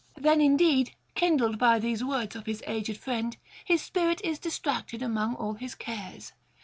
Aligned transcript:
Then, 0.17 0.41
indeed, 0.41 0.95
kindled 1.13 1.59
by 1.59 1.77
these 1.77 2.03
words 2.03 2.35
of 2.35 2.47
his 2.47 2.63
aged 2.65 2.97
friend, 2.97 3.37
his 3.63 3.83
spirit 3.83 4.19
is 4.23 4.39
distracted 4.39 5.03
among 5.03 5.35
all 5.35 5.53
his 5.53 5.75
cares. 5.75 6.33